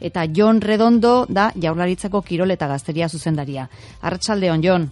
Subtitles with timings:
[0.00, 3.68] Eta Jon Redondo da Jaurlaritzako Kirol eta Gazteria zuzendaria.
[4.02, 4.88] Arratsaldeon Jon.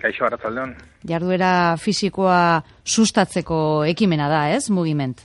[0.00, 0.74] Kaixo arratsaldeon.
[1.08, 4.68] Jarduera fisikoa sustatzeko ekimena da, ez?
[4.70, 5.22] Mugiment.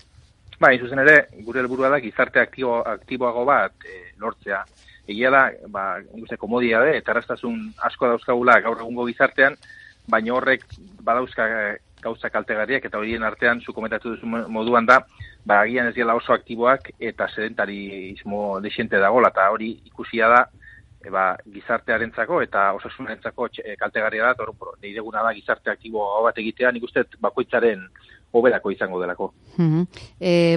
[0.61, 1.15] Bai, zuzen ere,
[1.45, 4.61] gure helburua da gizarte aktibo, aktiboago bat e, lortzea.
[5.09, 9.57] Egia da, ba, guze komodia de, eta asko dauzkagula gaur egungo gizartean,
[10.07, 10.67] baina horrek
[11.01, 11.63] badauzka e,
[12.01, 15.01] gauza kaltegariak eta horien artean zu komentatu duzu moduan da,
[15.45, 20.41] ba, agian ez dira oso aktiboak eta sedentarismo desente dagola, eta hori ikusia da,
[21.01, 26.71] e, ba, gizartearentzako eta osasunarentzako e, kaltegarria da, eta deideguna da gizarte aktibo bat egitea,
[26.71, 27.87] nik uste bakoitzaren
[28.31, 29.33] hoberako izango delako.
[29.57, 29.87] Mm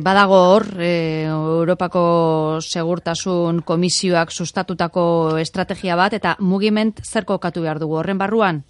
[0.04, 7.98] badago hor, e, Europako segurtasun komisioak sustatutako estrategia bat, eta mugiment zer kokatu behar dugu
[7.98, 8.62] horren barruan?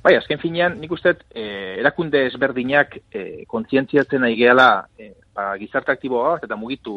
[0.00, 1.42] Bai, azken finean, nik uste, e,
[1.82, 6.94] erakunde ezberdinak e, kontzientziatzen nahi gehala e, ba, gizarte aktiboa eta mugitu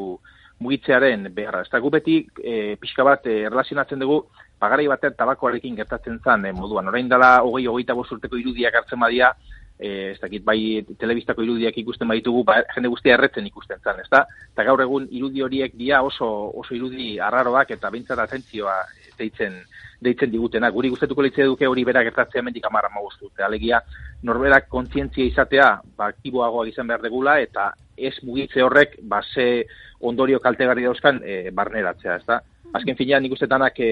[0.63, 1.65] mugitzearen beharra.
[1.65, 4.21] Ez da, gu beti e, pixka bat e, erlazionatzen dugu
[4.61, 6.87] pagarai batean tabakoarekin gertatzen zen e, moduan.
[6.93, 9.33] Orain dela, hogei, hogeita urteko irudiak hartzen badia,
[9.75, 14.07] e, ez dakit, bai telebistako irudiak ikusten baditugu, ba, jende guztia erretzen ikusten zen, ez
[14.15, 14.23] da?
[14.53, 16.29] Eta gaur egun irudi horiek dia oso,
[16.63, 18.79] oso irudi arraroak eta bintzat atentzioa
[19.19, 19.59] deitzen,
[20.03, 20.69] deitzen digutena.
[20.71, 23.31] Guri gustatuko litzea duke hori berak gertatzea mendik amara magustu.
[23.43, 23.81] Alegia,
[24.23, 29.65] norberak kontzientzia izatea, ba, aktiboagoa izan behar degula, eta ez mugitze horrek, ba, ze
[30.01, 32.41] ondorio kaltegarri dauzkan, e, barneratzea, ez da?
[32.73, 33.91] Azken finean, nik uste danak e,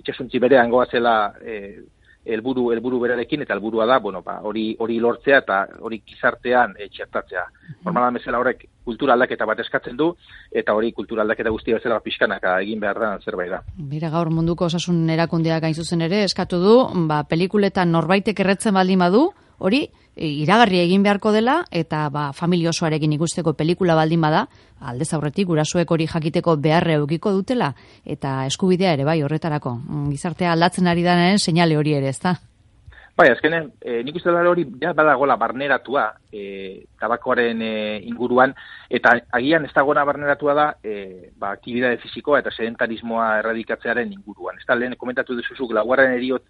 [0.00, 1.58] itxasuntzi berean goazela e,
[2.24, 6.88] helburu helburu berarekin eta helburua da bueno ba hori hori lortzea eta hori gizartean e,
[6.88, 7.44] txertatzea.
[7.84, 10.12] Normala bezala horrek kultura aldaketa bat eskatzen du
[10.50, 13.62] eta hori kultura aldaketa guztia bezala pixkanaka egin behar da zerbait da.
[13.76, 16.76] Mira gaur munduko osasun erakundeak gain zuzen ere eskatu du
[17.08, 19.30] ba pelikuletan norbaitek erretzen baldin badu
[19.62, 19.82] hori
[20.16, 24.46] e, iragarri egin beharko dela eta ba familia osoarekin ikusteko pelikula baldin bada
[24.80, 27.72] alde aurretik gurasuek hori jakiteko beharre edukiko dutela
[28.04, 32.38] eta eskubidea ere bai horretarako mm, gizartea aldatzen ari daren seinale hori ere ezta
[33.12, 37.72] Bai, azkenen, e, nik uste dara hori ja badagola barneratua e, tabakoaren e,
[38.08, 38.54] inguruan,
[38.88, 40.94] eta agian ez dagoena barneratua da e,
[41.36, 44.56] ba, aktibidade fizikoa eta sedentarismoa erradikatzearen inguruan.
[44.56, 46.46] Ez da, lehen komentatu duzuzuk, laguaren eriot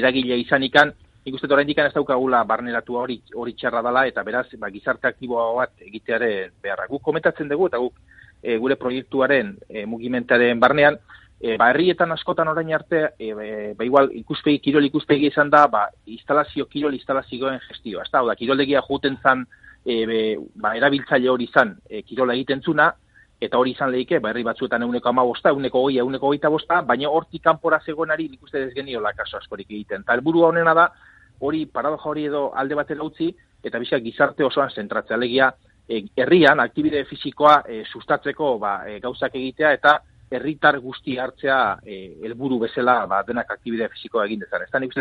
[0.00, 0.90] eragile izanikan,
[1.24, 5.52] nik uste oraindik ez daukagula barneratu hori hori txarra dela eta beraz ba, gizarte aktiboa
[5.54, 6.88] bat egitearen beharra.
[6.88, 7.98] Guk komentatzen dugu eta guk
[8.42, 10.96] e, gure proiektuaren e, mugimentaren barnean
[11.40, 15.88] e, ba, herrietan askotan orain arte e, ba, igual ikuspegi kirol ikuspegi izan da ba,
[16.06, 18.08] instalazio kirol instalazioen gestioa.
[18.08, 19.44] Ez da, da kiroldegia juten zan
[19.84, 20.20] e, be,
[20.56, 22.92] ba, erabiltzaile hori izan e, kirola egiten zuna,
[23.40, 26.82] eta hori izan lehike, ba, herri batzuetan euneko ama bosta, euneko goi, euneko goita bosta,
[26.84, 30.04] baina hortik kanpora zegoenari nik uste ez geniola kaso askorik egiten.
[30.04, 30.90] Eta helburua honena da,
[31.40, 33.30] hori paradoja hori edo alde batera utzi
[33.64, 35.50] eta bizak gizarte osoan zentratzea alegia
[35.88, 39.98] e, herrian aktibide fisikoa e, sustatzeko ba, e, gauzak egitea eta
[40.30, 44.62] herritar guzti hartzea helburu bezala ba, denak aktibide fisikoa egin dezan.
[44.62, 44.94] Ez da nik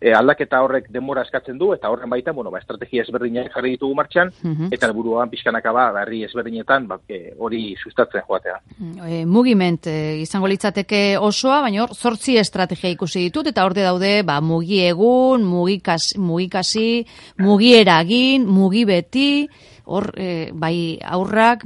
[0.00, 3.94] e, aldaketa horrek denbora eskatzen du eta horren baita bueno ba estrategia ezberdinak jarri ditugu
[3.98, 4.72] martxan mhm.
[4.72, 8.58] eta helburuan pizkanaka ba herri ezberdinetan ba e, hori sustatzen joatea.
[9.06, 14.22] E, mugiment e, izango litzateke osoa baina hor 8 estrategia ikusi ditut eta horde daude
[14.22, 17.06] ba mugi egun, mugikas mugikasi,
[17.42, 19.48] mugieragin, mugi beti
[19.88, 21.64] hor e, bai aurrak,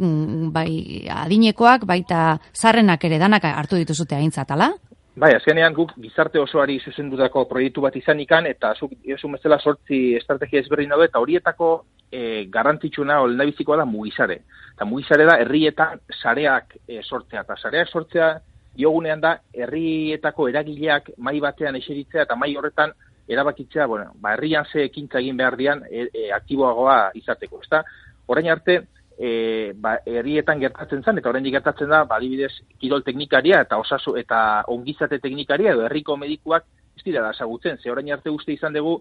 [0.54, 4.70] bai adinekoak, baita zarrenak ere danak hartu dituzute aintzat, ala?
[5.12, 10.14] Bai, azkenean guk gizarte osoari zuzendutako proiektu bat izan ikan, eta zuk esu mezela sortzi
[10.16, 11.68] estrategia ezberdin daude, eta horietako
[12.08, 14.38] e, garantitxuna bizikoa da mugizare.
[14.72, 18.30] Eta mugizare da herrietan sareak e, sortzea, eta sareak sortzea
[18.74, 22.96] diogunean da herrietako eragileak mai batean eseritzea, eta mai horretan
[23.28, 27.84] erabakitzea, bueno, ba, herrian ze ekintza egin behar dian e, e, aktiboagoa izateko, ezta?
[28.32, 28.80] Orain arte,
[29.22, 32.50] e, ba, herrietan gertatzen zen, eta oraindik gertatzen da, ba, adibidez,
[32.82, 34.38] kirol teknikaria eta osasu eta
[34.72, 36.66] ongizate teknikaria edo herriko medikuak
[36.96, 38.96] ez dira da sagutzen, ze orain arte uste izan dugu,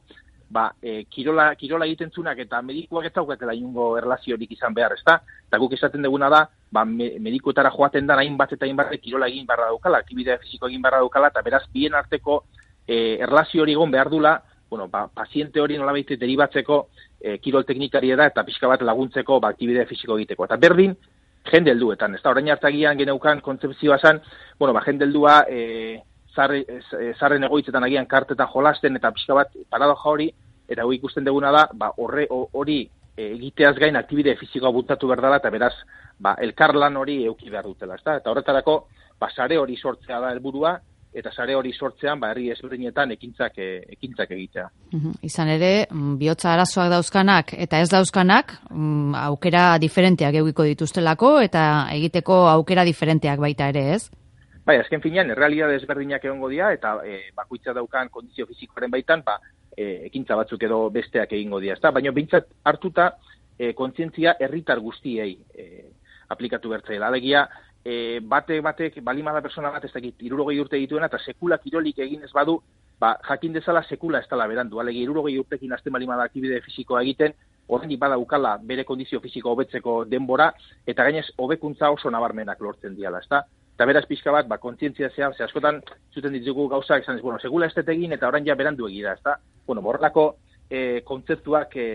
[0.54, 5.18] ba, e, kirola, kirola egiten zunak eta medikuak ez daukatela ingo erlaziorik izan behar, ezta?
[5.48, 9.50] Eta guk esaten duguna da, ba, me, medikuetara joaten da hainbat eta hainbat kirola egin
[9.50, 12.44] barra daukala, akibidea fiziko egin barra daukala, eta beraz, bien arteko
[12.86, 14.38] e, erlazio hori egon behar dula,
[14.72, 16.78] bueno, ba, paziente hori nolabait deribatzeko
[17.20, 20.48] e, kirol teknikari da eta pixka bat laguntzeko ba, aktibidea fisiko egiteko.
[20.48, 20.94] Eta berdin,
[21.52, 22.16] jende helduetan.
[22.16, 24.22] Ez da, orain hartagian geneukan kontzeptzioa zan,
[24.58, 26.00] bueno, ba, jende heldua, e,
[26.32, 30.30] zarre, e, zarren egoitzetan agian kartetan jolasten eta pixka bat paradoja hori,
[30.72, 32.80] eta hori ikusten deguna da, ba, horre hori
[33.20, 35.74] egiteaz gain aktibide fizikoa bultatu behar eta beraz,
[36.18, 38.00] ba, elkarlan hori euki behar dutela.
[38.00, 38.16] Ez da?
[38.24, 38.78] Eta horretarako,
[39.20, 40.78] ba, sare hori sortzea da helburua
[41.14, 43.68] eta sare hori sortzean ba herri ezberdinetan ekintzak e,
[43.98, 44.68] ekintzak egitea.
[45.28, 51.88] Izan ere, mm, bihotza arazoak dauzkanak eta ez dauzkanak, mm, aukera diferenteak egiko dituztelako eta
[51.92, 54.10] egiteko aukera diferenteak baita ere, ez?
[54.66, 59.40] Bai, azken finean, errealidade ezberdinak egongo dira eta e, bakoitza daukan kondizio fizikoaren baitan, ba,
[59.76, 61.92] e, ekintza batzuk edo besteak egingo dira, ezta?
[61.92, 63.16] Baina bintzat hartuta
[63.58, 65.66] e, kontzientzia herritar guztiei e,
[66.32, 67.10] aplikatu bertzaila.
[67.12, 67.48] Alegia,
[67.86, 72.24] e, bate batek balimada persona bat ez dakit irurogei urte dituena eta sekula kirolik egin
[72.24, 72.62] ez badu
[73.00, 74.80] ba, jakin dezala sekula ez dela berandu.
[74.80, 77.34] Alegi irurogei urtekin azten balimada akibide fisikoa egiten
[77.72, 80.52] horrenik bada ukala bere kondizio fisiko hobetzeko denbora
[80.88, 83.44] eta gainez hobekuntza oso nabarmenak lortzen diala ezta?
[83.76, 85.82] Eta beraz pixka bat ba kontzientzia zea ze askotan
[86.14, 89.40] zuten ditugu gauza ez bueno sekula ez egin eta orain ja berandu egira ezta?
[89.66, 90.36] Bueno borrelako
[90.70, 91.88] e, kontzeptuak e,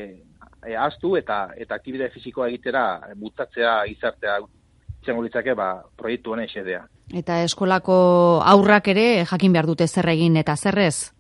[0.67, 4.39] e, astu eta eta akibide fisikoa egitera mutatzea gizartea
[5.07, 6.83] izango litzake ba, proiektu honen xedea.
[7.15, 7.97] Eta eskolako
[8.43, 11.13] aurrak ere jakin behar dute zer egin eta zerrez?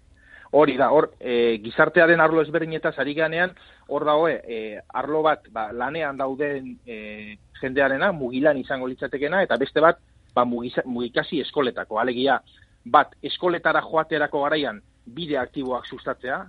[0.56, 3.52] Hori da, hor, e, gizartearen arlo ezberdinetaz ari ganean,
[3.88, 9.82] hor dago, e, arlo bat ba, lanean dauden e, jendearena, mugilan izango litzatekena, eta beste
[9.82, 9.98] bat,
[10.34, 12.00] ba, mugikasi eskoletako.
[12.00, 12.40] Alegia,
[12.84, 16.40] bat, eskoletara joaterako garaian bide aktiboak sustatzea,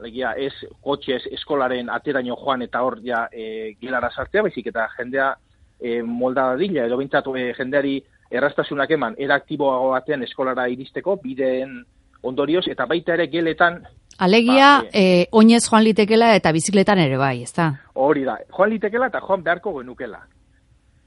[0.00, 0.52] alegia, ez
[0.82, 5.32] kotxez eskolaren ateraino joan eta hor ja e, gilara sartzea, baizik eta jendea
[5.82, 7.96] e, molda dila, edo bintzatu e, jendeari
[8.32, 11.82] errastasunak eman, eraktiboago batean eskolara iristeko, bideen
[12.22, 13.82] ondorioz, eta baita ere geletan...
[14.22, 17.72] Alegia, ba, e, e, oinez joan litekela eta bizikletan ere bai, ez da?
[17.98, 20.22] Hori da, joan litekela eta joan beharko genukela.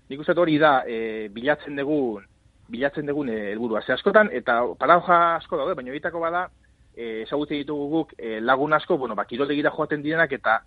[0.10, 2.26] Nik uste hori da, e, bilatzen dugun,
[2.70, 3.82] bilatzen dugun helburua.
[3.86, 6.48] Ze askotan, eta paradoja asko daude, baina bitako bada,
[6.96, 10.62] e, ditugu guk e, lagun asko, bueno, ba, kiroldegira joaten direnak eta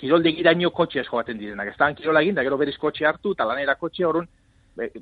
[0.00, 1.70] kiroldegiraino kotxe esko baten direnak.
[1.72, 4.26] Ez da, kirola egin, da gero beriz kotxe hartu, eta lanera kotxe horun,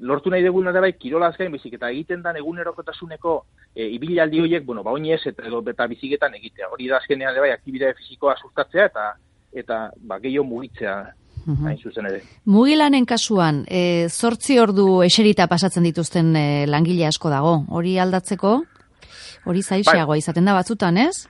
[0.01, 3.39] lortu nahi dugun da bai, kirola azkain bizik, eta egiten dan egunerokotasuneko
[3.75, 6.69] e, ibilaldi horiek, bueno, ba, oinez, eta, edo, eta biziketan egitea.
[6.75, 9.09] Hori da azkenean bai, aktibitate fizikoa sustatzea, eta,
[9.65, 10.99] eta ba, gehiago mugitzea
[11.47, 11.67] mhm.
[11.67, 12.21] hain zuzen ere.
[12.45, 17.63] Mugilanen kasuan, e, zortzi ordu eserita pasatzen dituzten e, langile asko dago.
[17.73, 18.59] Hori aldatzeko?
[19.49, 20.21] Hori zaixeagoa bai.
[20.21, 21.27] izaten da batzutan, ez?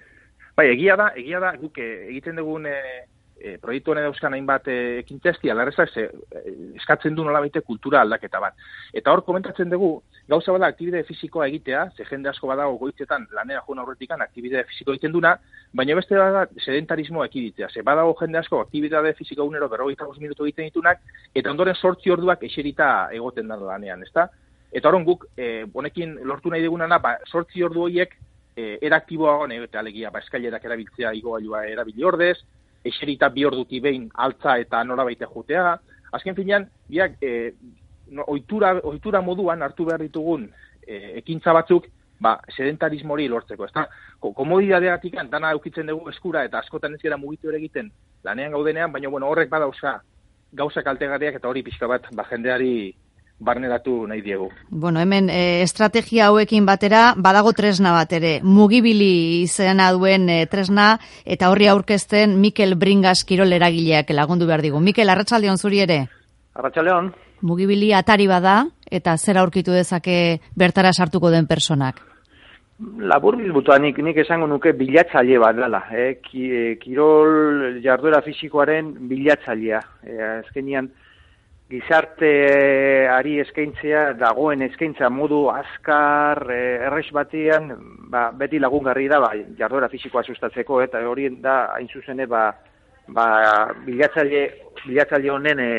[0.58, 2.76] Bai, egia da, egia da, guk e, egiten dugun e,
[3.42, 6.06] e, proiektu honen dauzkan hainbat e, ekintesti, alarrezak, e,
[6.78, 8.54] eskatzen du nola kultura aldaketa bat.
[8.92, 13.62] Eta hor komentatzen dugu, gauza bada aktibide fizikoa egitea, ze jende asko badago goitzetan lanera
[13.66, 15.36] joan aurretikan aktibide fizikoa egiten duna,
[15.74, 17.68] baina beste bada sedentarismoa ekiditea.
[17.68, 21.00] Ze badago jende asko aktibide fiziko unero berrogeita minutu egiten ditunak,
[21.34, 24.28] eta ondoren sortzi orduak eserita egoten da lanean, ezta?
[24.72, 28.14] Eta horon guk, e, bonekin lortu nahi dugunana, ba, sortzi ordu horiek,
[28.56, 32.38] e, eraktiboa eta alegia, ba, eskailerak erabiltzea igoailua erabili ordez,
[32.84, 35.78] eserita bi orduti behin altza eta nora baite jutea.
[36.12, 37.52] Azken finean, biak, e,
[38.12, 40.48] no, oitura, oitura moduan hartu behar ditugun
[40.86, 41.86] e, ekintza batzuk,
[42.22, 43.66] ba, sedentarismo hori lortzeko.
[43.66, 43.86] Ez da,
[44.20, 47.90] komodidadeatik dana eukitzen dugu eskura eta askotan ez gara mugitu ere egiten
[48.24, 50.00] lanean gaudenean, baina bueno, horrek badauza
[50.52, 52.92] gauza kaltegarriak eta hori pixka bat ba, jendeari
[53.38, 54.48] barneratu nahi diegu.
[54.70, 60.98] Bueno, hemen e, estrategia hauekin batera, badago tresna bat ere, mugibili izena duen e, tresna,
[61.24, 64.80] eta horri aurkezten Mikel Bringas kirol eragileak lagundu behar digu.
[64.80, 66.06] Mikel, arratsaldeon zuri ere?
[66.54, 67.12] Arratxaldeon.
[67.42, 72.00] Mugibili atari bada, eta zer aurkitu dezake bertara sartuko den personak?
[72.82, 75.82] Labur bizbutua nik, nik esango nuke bilatzaile bat dela.
[75.94, 76.18] Eh?
[76.24, 79.80] Ki, e, kirol jarduera fizikoaren bilatzailea.
[80.02, 80.88] Eh, azkenian,
[81.72, 87.72] gizarteari eskaintzea dagoen eskaintza modu azkar eh, erres batean
[88.12, 92.50] ba, beti lagungarri da ba, jarduera fisikoa sustatzeko eta hori da hain zuzene ba,
[93.08, 93.28] ba,
[93.86, 94.42] bilatzaile,
[94.84, 95.70] bilatzaile honen e,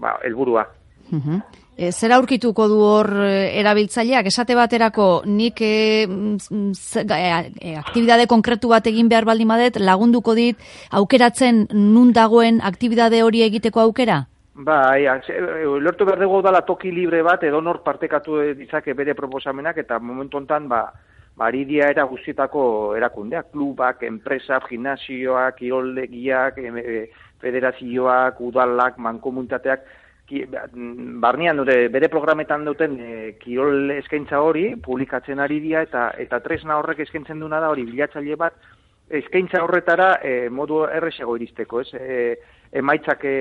[0.00, 0.64] ba, elburua.
[1.12, 1.42] Uh
[1.90, 4.28] zer aurkituko du hor erabiltzaileak?
[4.28, 11.66] Esate baterako nik e, e, aktibidade konkretu bat egin behar baldin badet lagunduko dit aukeratzen
[11.72, 14.26] nun dagoen aktibidade hori egiteko aukera?
[14.54, 15.06] Bai,
[15.80, 20.36] lortu behar dugu dala toki libre bat, edo nor partekatu ditzake bere proposamenak, eta momentu
[20.36, 20.82] hontan ba,
[21.36, 27.06] baridia era guztietako erakundeak, klubak, enpresa, gimnasioak, kiroldegiak, e,
[27.40, 29.88] federazioak, udalak, mankomunitateak,
[30.28, 30.66] ki, ba,
[31.24, 36.76] barnean dute, bere programetan duten e, kirol eskaintza hori, publikatzen ari dia, eta, eta tresna
[36.76, 38.60] horrek eskaintzen duna da hori bilatzaile bat,
[39.12, 41.92] eskaintza horretara e, modu erresago iristeko, ez?
[41.94, 42.18] E,
[42.80, 43.34] emaitzak e,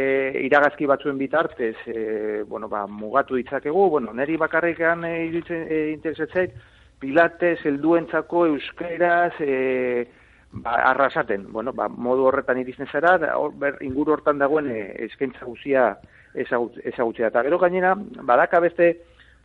[0.44, 6.58] iragazki batzuen bitartez, e, bueno, ba, mugatu ditzakegu, bueno, neri bakarrikan e, iruditzen interesatzeit,
[7.02, 10.08] pilates, helduentzako euskeraz, e,
[10.52, 14.82] ba, arrasaten, bueno, ba, modu horretan iristen zara, da, hor, ber, inguru hortan dagoen e,
[15.08, 15.94] eskaintza guzia
[16.36, 17.32] ezagutzea.
[17.32, 17.96] Eta gero gainera,
[18.28, 18.92] badaka beste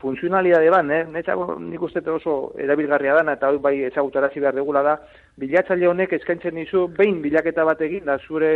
[0.01, 1.05] funtzionalidade ban, eh?
[1.09, 4.97] Netzago nik uste oso erabilgarria dana eta hori bai ezagutarazi behar degula da,
[5.41, 8.53] bilatzaile honek eskaintzen dizu behin bilaketa bat egin da zure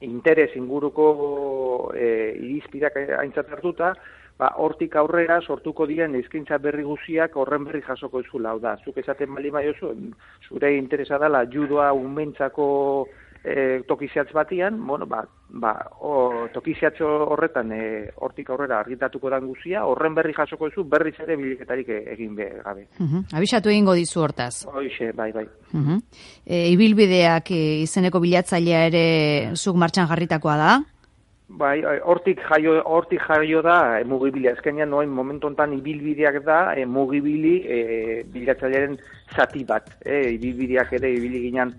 [0.00, 3.92] interes inguruko e, irizpidak aintzat hartuta,
[4.40, 8.76] ba, hortik aurrera sortuko diren eskaintza berri guziak horren berri jasoko hau da.
[8.84, 9.66] Zuk esaten bali bai
[10.48, 13.06] zure interesa dela judoa unmentzako
[13.44, 19.84] e, tokiziatz batian, bueno, ba, ba, o, tokiziatz horretan e, hortik aurrera argitatuko dan guzia,
[19.88, 22.86] horren berri jasoko zu berriz ere biliketarik egin be, gabe.
[23.00, 24.66] Uh Abisatu egingo dizu hortaz.
[24.68, 25.46] Hoixe, bai, bai.
[25.72, 25.98] Uh
[26.44, 29.04] e, ibilbideak e, izeneko bilatzailea ere
[29.56, 30.72] zuk martxan jarritakoa da?
[31.50, 34.48] Bai, hortik jaio, hortik jaio da e, mugibili.
[34.52, 38.98] Azkenean noen momentu hontan ibilbideak da e, mugibili e, bilatzailearen
[39.34, 39.88] zati bat.
[40.04, 41.74] E, ibilbideak ere ibili ginen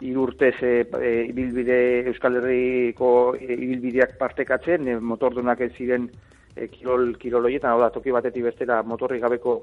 [0.00, 6.08] irurtez e, e, ibilbide Euskal Herriko e, ibilbideak partekatzen, e, motordunak ez ziren
[6.56, 9.60] e, kirol, kiroloietan, hau da, toki batetik bestera motorri gabeko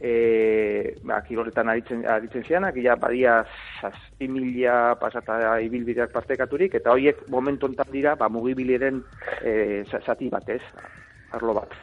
[0.00, 3.42] e, ba, kiroletan aritzen, aritzen zianak, ja, badia
[3.80, 9.04] zazpi mila pasata ibilbideak partekaturik, eta horiek momentu ontan dira, ba, mugibiliren
[9.44, 10.62] e, zati bat ez,
[11.32, 11.74] arlo bat.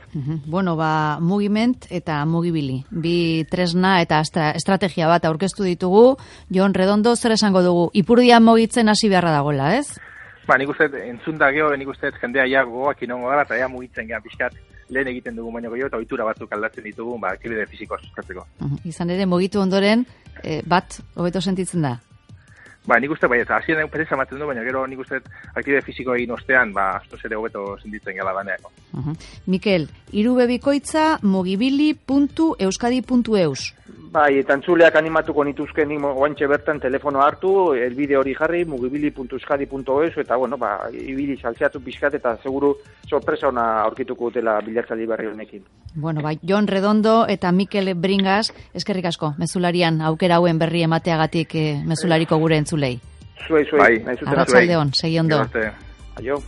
[0.46, 2.84] Bueno, ba, mugiment eta mugibili.
[2.90, 6.18] Bi tresna eta estrategia bat aurkeztu ditugu.
[6.54, 7.90] Jon Redondo, zer esango dugu?
[7.94, 10.00] Ipurdia mugitzen hasi beharra dagoela, ez?
[10.48, 13.68] Ba, nik uste, entzun da geho, nik uste, jendea ja gogoak inongo gara, eta ja
[13.68, 14.56] mugitzen gehan pixkat,
[14.90, 18.46] lehen egiten dugu baino gehiago, eta oitura batzuk aldatzen ditugu, ba, akibide fizikoa sustatzeko.
[18.88, 20.06] Izan ere, mugitu ondoren,
[20.44, 21.98] eh, bat, hobeto sentitzen da?
[22.88, 25.20] Ba, nik uste, bai, eta hasien pereza maten du, baina gero nik uste
[25.60, 28.72] akide fiziko egin ostean, ba, asto zere hobeto senditzen gala baneako.
[28.94, 29.12] Uh
[29.46, 33.74] Mikel, irubebikoitza mogibili.euskadi.eus.
[34.18, 40.38] Bai, eta antzuleak animatuko nituzke ni guantxe bertan telefono hartu, elbide hori jarri, mugibili.euskadi.eus, eta,
[40.42, 42.72] bueno, ba, ibili saltzeatu pixkat, eta seguru
[43.06, 45.62] sorpresa ona aurkituko dutela bilatzali berri honekin.
[45.94, 51.68] Bueno, bai, Jon Redondo eta Mikel Bringas, eskerrik asko, mezularian aukera hauen berri emateagatik eh,
[51.86, 52.96] mezulariko gure entzulei.
[53.46, 54.00] Zuei, zuei.
[54.02, 55.44] Bai, Arratxaldeon, segi ondo.
[56.18, 56.42] Aio.